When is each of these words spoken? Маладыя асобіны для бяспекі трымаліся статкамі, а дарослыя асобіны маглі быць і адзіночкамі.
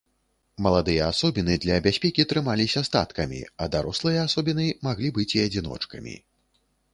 Маладыя 0.65 1.01
асобіны 1.13 1.57
для 1.65 1.75
бяспекі 1.87 2.25
трымаліся 2.31 2.83
статкамі, 2.89 3.41
а 3.61 3.69
дарослыя 3.77 4.19
асобіны 4.31 4.65
маглі 4.89 5.13
быць 5.19 5.31
і 5.39 5.45
адзіночкамі. 5.45 6.17